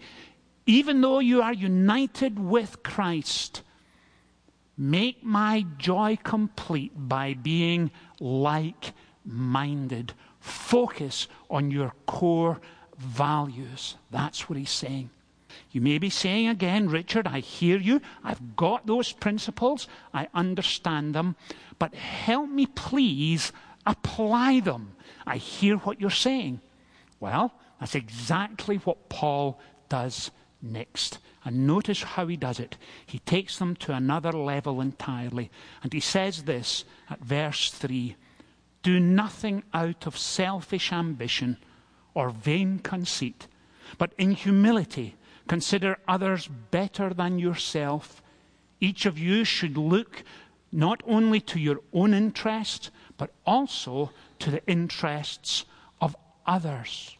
even 0.66 1.02
though 1.02 1.20
you 1.20 1.42
are 1.42 1.54
united 1.54 2.40
with 2.40 2.84
Christ, 2.84 3.64
make 4.78 5.24
my 5.24 5.66
joy 5.78 6.18
complete 6.24 6.92
by 6.96 7.34
being 7.34 7.92
like 8.20 8.94
minded. 9.26 10.14
Focus 10.40 11.28
on 11.50 11.72
your 11.72 11.94
core 12.06 12.60
values. 12.98 13.96
That's 14.12 14.50
what 14.50 14.58
he's 14.58 14.70
saying. 14.70 15.10
You 15.72 15.82
may 15.82 16.00
be 16.00 16.10
saying 16.10 16.48
again, 16.48 16.90
Richard, 16.90 17.28
I 17.28 17.40
hear 17.42 17.78
you. 17.78 18.02
I've 18.24 18.56
got 18.56 18.88
those 18.88 19.12
principles. 19.12 19.88
I 20.14 20.28
understand 20.34 21.14
them. 21.14 21.36
But 21.78 21.94
help 21.94 22.50
me, 22.50 22.66
please, 22.66 23.52
apply 23.86 24.62
them. 24.62 24.96
I 25.28 25.38
hear 25.38 25.78
what 25.78 26.02
you're 26.02 26.10
saying. 26.10 26.62
Well, 27.20 27.54
that's 27.80 27.96
exactly 27.96 28.78
what 28.78 29.10
Paul 29.10 29.60
does 29.90 30.32
next. 30.62 31.20
And 31.46 31.68
notice 31.68 32.04
how 32.04 32.28
he 32.28 32.36
does 32.36 32.60
it. 32.60 32.78
He 33.06 33.20
takes 33.20 33.58
them 33.58 33.76
to 33.78 33.94
another 33.94 34.32
level 34.32 34.82
entirely. 34.82 35.52
And 35.84 35.94
he 35.94 36.00
says 36.00 36.44
this 36.44 36.84
at 37.10 37.20
verse 37.20 37.72
3 37.72 38.16
Do 38.82 39.00
nothing 39.00 39.64
out 39.74 40.08
of 40.08 40.18
selfish 40.18 40.92
ambition 40.92 41.58
or 42.14 42.32
vain 42.32 42.80
conceit, 42.80 43.48
but 43.98 44.14
in 44.18 44.32
humility 44.32 45.16
consider 45.50 45.98
others 46.08 46.48
better 46.48 47.12
than 47.12 47.40
yourself. 47.40 48.22
Each 48.80 49.06
of 49.08 49.18
you 49.18 49.44
should 49.44 49.76
look 49.76 50.24
not 50.72 51.02
only 51.08 51.42
to 51.42 51.60
your 51.60 51.82
own 51.92 52.14
interest, 52.14 52.92
but 53.18 53.32
also 53.48 54.12
to 54.38 54.52
the 54.52 54.66
interests 54.68 55.66
of 56.00 56.16
others. 56.46 57.18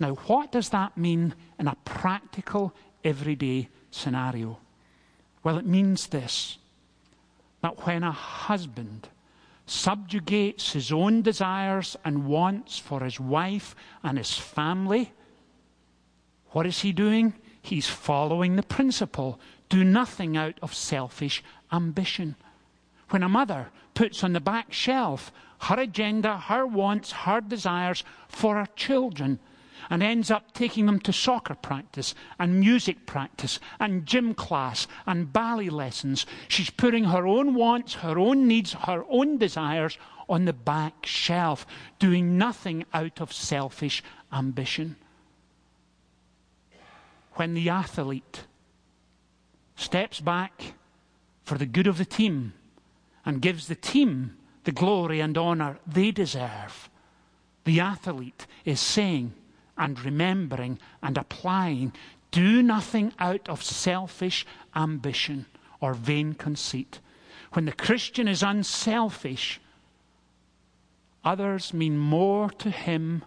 Now, 0.00 0.14
what 0.26 0.50
does 0.50 0.70
that 0.70 0.98
mean 0.98 1.34
in 1.58 1.68
a 1.68 1.76
practical, 1.84 2.74
everyday 3.04 3.68
scenario? 3.92 4.58
Well, 5.44 5.56
it 5.56 5.66
means 5.66 6.08
this 6.08 6.58
that 7.62 7.86
when 7.86 8.02
a 8.02 8.10
husband 8.10 9.08
subjugates 9.66 10.72
his 10.72 10.90
own 10.90 11.22
desires 11.22 11.96
and 12.04 12.26
wants 12.26 12.78
for 12.78 13.00
his 13.04 13.20
wife 13.20 13.76
and 14.02 14.18
his 14.18 14.32
family, 14.36 15.12
what 16.50 16.66
is 16.66 16.80
he 16.80 16.92
doing? 16.92 17.34
He's 17.62 17.88
following 17.88 18.56
the 18.56 18.62
principle 18.62 19.38
do 19.68 19.84
nothing 19.84 20.36
out 20.36 20.58
of 20.62 20.74
selfish 20.74 21.44
ambition. 21.72 22.34
When 23.10 23.22
a 23.22 23.28
mother 23.28 23.70
puts 23.94 24.24
on 24.24 24.32
the 24.32 24.40
back 24.40 24.72
shelf 24.72 25.32
her 25.62 25.78
agenda, 25.78 26.38
her 26.38 26.66
wants, 26.66 27.12
her 27.12 27.40
desires 27.40 28.02
for 28.28 28.56
her 28.56 28.68
children, 28.76 29.38
and 29.90 30.02
ends 30.02 30.30
up 30.30 30.52
taking 30.52 30.86
them 30.86 31.00
to 31.00 31.12
soccer 31.12 31.54
practice 31.54 32.14
and 32.38 32.60
music 32.60 33.06
practice 33.06 33.58
and 33.78 34.06
gym 34.06 34.34
class 34.34 34.86
and 35.06 35.32
ballet 35.32 35.68
lessons. 35.68 36.26
She's 36.48 36.70
putting 36.70 37.04
her 37.04 37.26
own 37.26 37.54
wants, 37.54 37.94
her 37.94 38.18
own 38.18 38.46
needs, 38.46 38.72
her 38.72 39.04
own 39.08 39.38
desires 39.38 39.98
on 40.28 40.44
the 40.44 40.52
back 40.52 41.06
shelf, 41.06 41.66
doing 41.98 42.38
nothing 42.38 42.84
out 42.94 43.20
of 43.20 43.32
selfish 43.32 44.02
ambition. 44.32 44.96
When 47.34 47.54
the 47.54 47.68
athlete 47.68 48.44
steps 49.76 50.20
back 50.20 50.74
for 51.44 51.56
the 51.56 51.66
good 51.66 51.86
of 51.86 51.98
the 51.98 52.04
team 52.04 52.52
and 53.24 53.42
gives 53.42 53.66
the 53.66 53.74
team 53.74 54.36
the 54.64 54.72
glory 54.72 55.20
and 55.20 55.36
honor 55.38 55.78
they 55.86 56.10
deserve, 56.10 56.90
the 57.64 57.80
athlete 57.80 58.46
is 58.64 58.80
saying, 58.80 59.34
and 59.80 60.04
remembering 60.04 60.78
and 61.02 61.16
applying. 61.18 61.92
Do 62.30 62.62
nothing 62.62 63.12
out 63.18 63.48
of 63.48 63.62
selfish 63.62 64.46
ambition 64.76 65.46
or 65.80 65.94
vain 65.94 66.34
conceit. 66.34 67.00
When 67.54 67.64
the 67.64 67.72
Christian 67.72 68.28
is 68.28 68.42
unselfish, 68.42 69.60
others 71.24 71.74
mean 71.74 71.98
more 71.98 72.50
to 72.50 72.70
him 72.70 73.24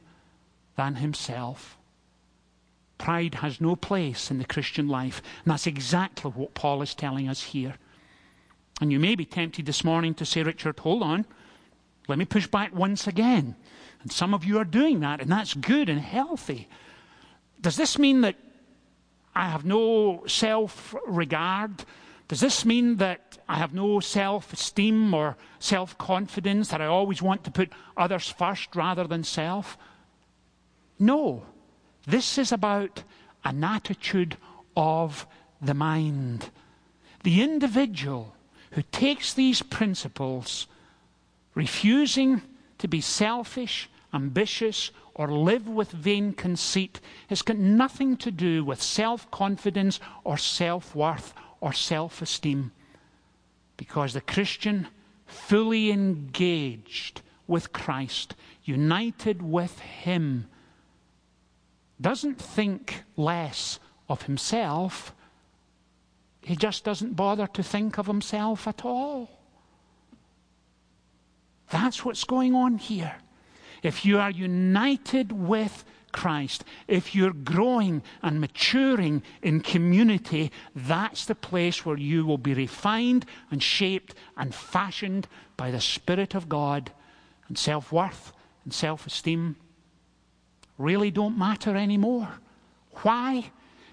than 0.77 0.95
himself. 0.95 1.77
Pride 2.97 3.35
has 3.35 3.59
no 3.59 3.75
place 3.75 4.31
in 4.31 4.37
the 4.37 4.45
Christian 4.45 4.87
life, 4.87 5.21
and 5.43 5.51
that's 5.51 5.67
exactly 5.67 6.31
what 6.31 6.53
Paul 6.53 6.81
is 6.81 6.93
telling 6.93 7.27
us 7.27 7.41
here. 7.41 7.75
And 8.81 8.91
you 8.91 8.99
may 8.99 9.15
be 9.15 9.25
tempted 9.25 9.65
this 9.65 9.83
morning 9.83 10.13
to 10.15 10.25
say, 10.25 10.43
Richard, 10.43 10.79
hold 10.79 11.03
on. 11.03 11.25
Let 12.07 12.17
me 12.17 12.25
push 12.25 12.47
back 12.47 12.75
once 12.75 13.07
again. 13.07 13.55
And 14.01 14.11
some 14.11 14.33
of 14.33 14.43
you 14.43 14.57
are 14.59 14.65
doing 14.65 14.99
that, 15.01 15.21
and 15.21 15.31
that's 15.31 15.53
good 15.53 15.89
and 15.89 15.99
healthy. 15.99 16.67
Does 17.61 17.77
this 17.77 17.97
mean 17.97 18.21
that 18.21 18.35
I 19.33 19.47
have 19.47 19.63
no 19.63 20.25
self 20.27 20.93
regard? 21.07 21.85
Does 22.27 22.41
this 22.41 22.65
mean 22.65 22.97
that 22.97 23.37
I 23.47 23.55
have 23.55 23.73
no 23.73 23.99
self 23.99 24.51
esteem 24.53 25.13
or 25.13 25.37
self 25.59 25.97
confidence, 25.97 26.69
that 26.69 26.81
I 26.81 26.87
always 26.87 27.21
want 27.21 27.43
to 27.45 27.51
put 27.51 27.71
others 27.95 28.29
first 28.29 28.75
rather 28.75 29.05
than 29.05 29.23
self? 29.23 29.77
No. 30.99 31.45
This 32.05 32.37
is 32.37 32.51
about 32.51 33.03
an 33.45 33.63
attitude 33.63 34.37
of 34.75 35.25
the 35.61 35.73
mind. 35.73 36.49
The 37.23 37.41
individual 37.41 38.35
who 38.71 38.81
takes 38.91 39.33
these 39.33 39.61
principles, 39.61 40.67
refusing 41.55 42.41
to 42.79 42.87
be 42.87 43.01
selfish, 43.01 43.89
ambitious, 44.13 44.91
or 45.15 45.31
live 45.31 45.67
with 45.67 45.91
vain 45.91 46.33
conceit 46.33 46.99
has 47.27 47.41
got 47.41 47.57
nothing 47.57 48.17
to 48.17 48.31
do 48.31 48.65
with 48.65 48.81
self 48.81 49.29
confidence 49.31 49.99
or 50.23 50.37
self 50.37 50.95
worth 50.95 51.33
or 51.61 51.71
self 51.71 52.21
esteem. 52.21 52.71
Because 53.77 54.13
the 54.13 54.21
Christian, 54.21 54.87
fully 55.25 55.91
engaged 55.91 57.21
with 57.47 57.73
Christ, 57.73 58.35
united 58.63 59.41
with 59.41 59.79
Him, 59.79 60.47
doesn't 62.03 62.39
think 62.39 63.03
less 63.17 63.79
of 64.07 64.21
himself. 64.23 65.15
He 66.41 66.55
just 66.55 66.83
doesn't 66.83 67.15
bother 67.15 67.47
to 67.47 67.63
think 67.63 67.97
of 67.97 68.05
himself 68.05 68.67
at 68.67 68.85
all. 68.85 69.29
That's 71.71 72.05
what's 72.05 72.23
going 72.23 72.53
on 72.53 72.77
here 72.77 73.15
if 73.83 74.05
you 74.05 74.17
are 74.17 74.31
united 74.31 75.31
with 75.33 75.83
Christ, 76.13 76.63
if 76.87 77.13
you're 77.13 77.33
growing 77.33 78.01
and 78.21 78.39
maturing 78.39 79.23
in 79.41 79.59
community, 79.59 80.51
that's 80.73 81.25
the 81.25 81.35
place 81.35 81.85
where 81.85 81.97
you 81.97 82.25
will 82.25 82.37
be 82.37 82.53
refined 82.53 83.25
and 83.51 83.61
shaped 83.61 84.15
and 84.37 84.55
fashioned 84.55 85.27
by 85.57 85.69
the 85.69 85.81
Spirit 85.81 86.33
of 86.33 86.47
God, 86.47 86.91
and 87.47 87.57
self 87.57 87.91
worth 87.91 88.31
and 88.63 88.73
self 88.73 89.05
esteem 89.05 89.57
really 90.83 91.11
don't 91.11 91.37
matter 91.37 91.75
anymore. 91.75 92.29
Why? 93.01 93.51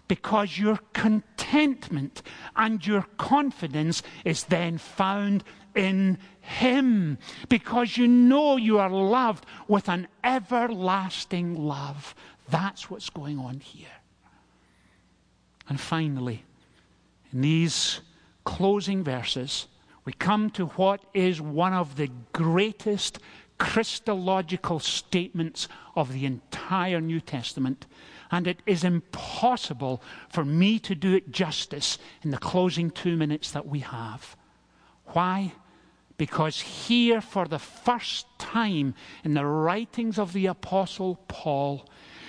Because 0.08 0.58
your 0.58 0.78
contentment 0.92 2.22
and 2.56 2.84
your 2.84 3.06
confidence 3.16 4.02
is 4.24 4.44
then 4.44 4.76
found 4.78 5.44
in 5.74 6.18
him 6.40 7.16
because 7.48 7.96
you 7.96 8.08
know 8.08 8.56
you 8.56 8.78
are 8.78 8.90
loved 8.90 9.46
with 9.68 9.88
an 9.88 10.08
everlasting 10.24 11.54
love. 11.54 12.14
That's 12.48 12.90
what's 12.90 13.10
going 13.10 13.38
on 13.38 13.60
here. 13.60 13.86
And 15.68 15.80
finally, 15.80 16.44
in 17.32 17.42
these 17.42 18.00
closing 18.44 19.04
verses, 19.04 19.68
we 20.04 20.12
come 20.12 20.50
to 20.50 20.66
what 20.66 21.00
is 21.14 21.40
one 21.40 21.72
of 21.72 21.94
the 21.94 22.10
greatest 22.32 23.20
Christological 23.60 24.80
statements 24.80 25.68
of 25.94 26.14
the 26.14 26.24
entire 26.24 27.00
New 27.00 27.20
Testament. 27.20 27.86
And 28.30 28.46
it 28.46 28.62
is 28.64 28.84
impossible 28.84 30.02
for 30.30 30.44
me 30.44 30.78
to 30.80 30.94
do 30.94 31.14
it 31.14 31.30
justice 31.30 31.98
in 32.22 32.30
the 32.30 32.38
closing 32.38 32.90
two 32.90 33.16
minutes 33.16 33.50
that 33.52 33.66
we 33.66 33.80
have. 33.80 34.34
Why? 35.08 35.52
Because 36.16 36.60
here, 36.60 37.20
for 37.20 37.46
the 37.46 37.58
first 37.58 38.26
time 38.38 38.94
in 39.24 39.34
the 39.34 39.44
writings 39.44 40.18
of 40.18 40.32
the 40.32 40.46
Apostle 40.46 41.16
Paul, 41.28 41.86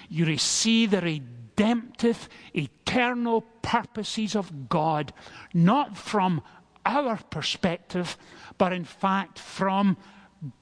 you 0.10 0.38
see 0.38 0.86
the 0.86 1.02
redemptive, 1.02 2.28
eternal 2.54 3.42
purposes 3.62 4.36
of 4.36 4.68
God, 4.68 5.14
not 5.54 5.96
from 5.96 6.42
our 6.86 7.18
perspective, 7.30 8.18
but 8.58 8.74
in 8.74 8.84
fact 8.84 9.40
from 9.40 9.96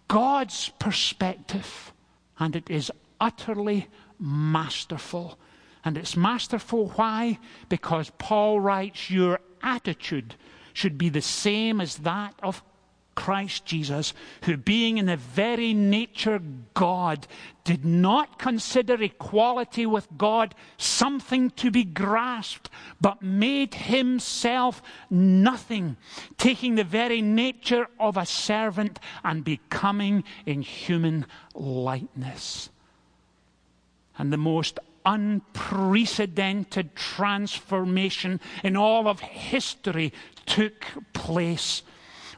God's 0.07 0.69
perspective. 0.79 1.93
And 2.39 2.55
it 2.55 2.69
is 2.69 2.91
utterly 3.19 3.87
masterful. 4.19 5.37
And 5.83 5.97
it's 5.97 6.17
masterful 6.17 6.89
why? 6.89 7.39
Because 7.69 8.11
Paul 8.17 8.59
writes, 8.59 9.09
Your 9.09 9.39
attitude 9.61 10.35
should 10.73 10.97
be 10.97 11.09
the 11.09 11.21
same 11.21 11.81
as 11.81 11.97
that 11.97 12.33
of 12.41 12.63
Christ 13.19 13.65
Jesus, 13.65 14.13
who 14.45 14.55
being 14.55 14.97
in 14.97 15.07
the 15.07 15.17
very 15.17 15.73
nature 15.73 16.41
God, 16.73 17.27
did 17.65 17.83
not 17.83 18.39
consider 18.39 18.93
equality 19.03 19.85
with 19.85 20.07
God 20.17 20.55
something 20.77 21.49
to 21.51 21.69
be 21.69 21.83
grasped, 21.83 22.69
but 23.01 23.21
made 23.21 23.73
himself 23.75 24.81
nothing, 25.09 25.97
taking 26.37 26.75
the 26.75 26.85
very 26.85 27.21
nature 27.21 27.87
of 27.99 28.15
a 28.15 28.25
servant 28.25 29.01
and 29.21 29.43
becoming 29.43 30.23
in 30.45 30.61
human 30.61 31.25
likeness. 31.53 32.69
And 34.17 34.31
the 34.31 34.37
most 34.37 34.79
unprecedented 35.05 36.95
transformation 36.95 38.39
in 38.63 38.77
all 38.77 39.09
of 39.09 39.19
history 39.19 40.13
took 40.45 40.85
place 41.11 41.83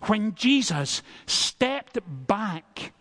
when 0.08 0.36
Jesus 0.36 1.02
stepped 1.26 2.00
back, 2.28 2.94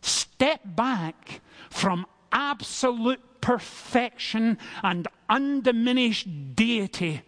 stepped 0.00 0.76
back 0.76 1.40
from 1.70 2.06
absolute 2.32 3.20
perfection 3.40 4.58
and 4.82 5.06
undiminished 5.28 6.54
deity, 6.54 7.22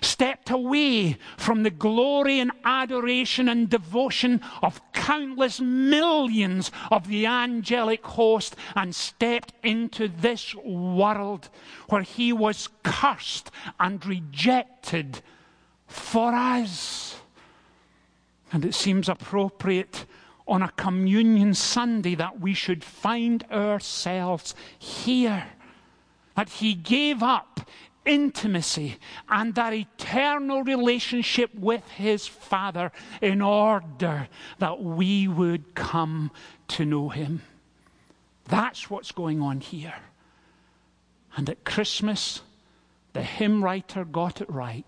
stepped 0.00 0.50
away 0.50 1.18
from 1.36 1.62
the 1.62 1.70
glory 1.70 2.40
and 2.40 2.52
adoration 2.64 3.48
and 3.48 3.68
devotion 3.68 4.40
of 4.62 4.80
countless 4.92 5.60
millions 5.60 6.70
of 6.90 7.08
the 7.08 7.26
angelic 7.26 8.04
host, 8.04 8.56
and 8.76 8.94
stepped 8.94 9.52
into 9.62 10.08
this 10.08 10.54
world 10.54 11.48
where 11.88 12.02
he 12.02 12.32
was 12.32 12.68
cursed 12.82 13.50
and 13.80 14.04
rejected 14.06 15.20
for 15.86 16.34
us. 16.34 17.16
And 18.52 18.64
it 18.64 18.74
seems 18.74 19.08
appropriate 19.08 20.06
on 20.46 20.62
a 20.62 20.70
communion 20.70 21.54
Sunday 21.54 22.14
that 22.14 22.40
we 22.40 22.54
should 22.54 22.82
find 22.82 23.44
ourselves 23.50 24.54
here. 24.78 25.46
That 26.34 26.48
He 26.48 26.74
gave 26.74 27.22
up 27.22 27.68
intimacy 28.06 28.96
and 29.28 29.54
that 29.54 29.74
eternal 29.74 30.64
relationship 30.64 31.54
with 31.54 31.86
His 31.90 32.26
Father 32.26 32.90
in 33.20 33.42
order 33.42 34.28
that 34.58 34.82
we 34.82 35.28
would 35.28 35.74
come 35.74 36.30
to 36.68 36.84
know 36.84 37.10
Him. 37.10 37.42
That's 38.46 38.88
what's 38.88 39.12
going 39.12 39.42
on 39.42 39.60
here. 39.60 39.94
And 41.36 41.50
at 41.50 41.64
Christmas, 41.64 42.40
the 43.12 43.22
hymn 43.22 43.62
writer 43.62 44.04
got 44.04 44.40
it 44.40 44.50
right. 44.50 44.84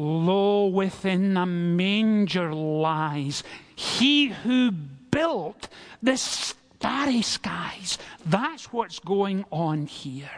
Lo, 0.00 0.68
within 0.68 1.36
a 1.36 1.44
manger 1.44 2.54
lies 2.54 3.42
he 3.74 4.28
who 4.28 4.70
built 4.70 5.68
the 6.00 6.16
starry 6.16 7.20
skies. 7.20 7.98
That's 8.24 8.72
what's 8.72 9.00
going 9.00 9.44
on 9.50 9.86
here. 9.86 10.30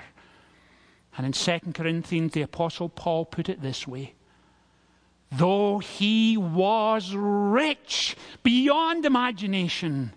And 1.14 1.27
in 1.27 1.33
2 1.33 1.73
Corinthians, 1.75 2.33
the 2.33 2.40
Apostle 2.40 2.88
Paul 2.88 3.27
put 3.27 3.51
it 3.51 3.61
this 3.61 3.87
way 3.87 4.14
Though 5.31 5.79
he 5.79 6.38
was 6.38 7.14
rich 7.14 8.16
beyond 8.42 9.05
imagination, 9.05 10.14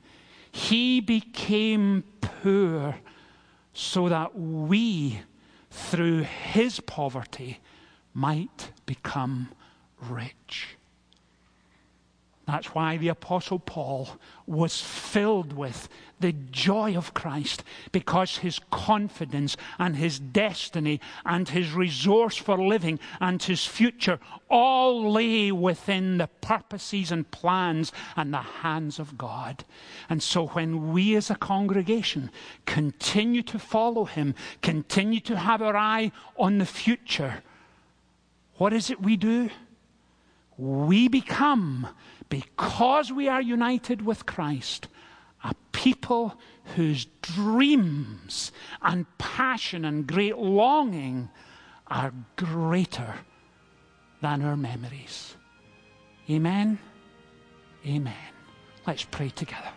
he 0.53 1.01
became 1.01 2.05
poor 2.21 2.95
so 3.73 4.07
that 4.07 4.39
we, 4.39 5.19
through 5.69 6.21
his 6.21 6.79
poverty, 6.79 7.59
might 8.13 8.71
become 8.85 9.49
rich. 10.09 10.77
That's 12.45 12.75
why 12.75 12.97
the 12.97 13.07
Apostle 13.07 13.59
Paul 13.59 14.09
was 14.45 14.81
filled 14.81 15.53
with 15.53 15.87
the 16.19 16.33
joy 16.33 16.95
of 16.97 17.13
Christ 17.13 17.63
because 17.93 18.37
his 18.37 18.59
confidence 18.69 19.55
and 19.79 19.95
his 19.95 20.19
destiny 20.19 20.99
and 21.25 21.47
his 21.47 21.71
resource 21.71 22.35
for 22.35 22.57
living 22.57 22.99
and 23.21 23.41
his 23.41 23.65
future 23.65 24.19
all 24.49 25.09
lay 25.09 25.53
within 25.53 26.17
the 26.17 26.27
purposes 26.27 27.13
and 27.13 27.31
plans 27.31 27.93
and 28.17 28.33
the 28.33 28.37
hands 28.37 28.99
of 28.99 29.17
God. 29.17 29.63
And 30.09 30.21
so 30.21 30.47
when 30.47 30.91
we 30.91 31.15
as 31.15 31.29
a 31.29 31.35
congregation 31.35 32.29
continue 32.65 33.43
to 33.43 33.57
follow 33.57 34.03
him, 34.03 34.35
continue 34.61 35.21
to 35.21 35.37
have 35.37 35.61
our 35.61 35.77
eye 35.77 36.11
on 36.37 36.57
the 36.57 36.65
future, 36.65 37.41
what 38.63 38.71
is 38.71 38.89
it 38.89 39.01
we 39.01 39.17
do? 39.17 39.49
We 40.57 41.09
become, 41.09 41.85
because 42.29 43.11
we 43.11 43.27
are 43.27 43.41
united 43.41 44.01
with 44.01 44.25
Christ, 44.25 44.87
a 45.43 45.53
people 45.73 46.39
whose 46.77 47.07
dreams 47.21 48.53
and 48.81 49.05
passion 49.17 49.83
and 49.83 50.07
great 50.07 50.37
longing 50.37 51.27
are 51.87 52.13
greater 52.37 53.15
than 54.21 54.41
our 54.41 54.55
memories. 54.55 55.35
Amen. 56.29 56.79
Amen. 57.85 58.31
Let's 58.87 59.03
pray 59.03 59.27
together. 59.27 59.73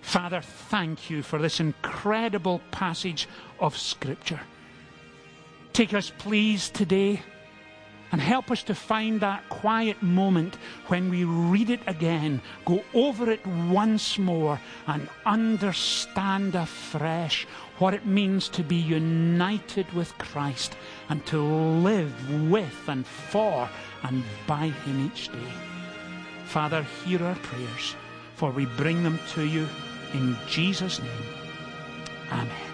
Father, 0.00 0.42
thank 0.42 1.10
you 1.10 1.24
for 1.24 1.40
this 1.40 1.58
incredible 1.58 2.60
passage 2.70 3.28
of 3.58 3.76
Scripture. 3.76 4.42
Take 5.72 5.92
us, 5.92 6.12
please, 6.16 6.70
today 6.70 7.20
and 8.12 8.20
help 8.20 8.50
us 8.50 8.62
to 8.64 8.74
find 8.74 9.20
that 9.20 9.48
quiet 9.48 10.02
moment 10.02 10.56
when 10.88 11.08
we 11.08 11.24
read 11.24 11.70
it 11.70 11.80
again, 11.86 12.40
go 12.66 12.84
over 12.92 13.30
it 13.30 13.44
once 13.46 14.18
more, 14.18 14.60
and 14.86 15.08
understand 15.24 16.54
afresh 16.54 17.46
what 17.78 17.94
it 17.94 18.06
means 18.06 18.48
to 18.50 18.62
be 18.62 18.76
united 18.76 19.90
with 19.92 20.16
Christ 20.18 20.76
and 21.08 21.24
to 21.26 21.42
live 21.42 22.50
with 22.50 22.88
and 22.88 23.06
for 23.06 23.68
and 24.02 24.22
by 24.46 24.68
Him 24.68 25.06
each 25.06 25.28
day. 25.28 25.52
Father, 26.44 26.82
hear 27.04 27.24
our 27.24 27.34
prayers, 27.36 27.96
for 28.36 28.50
we 28.50 28.66
bring 28.66 29.02
them 29.02 29.18
to 29.30 29.44
you 29.44 29.66
in 30.12 30.36
Jesus' 30.46 31.00
name. 31.00 31.26
Amen. 32.30 32.71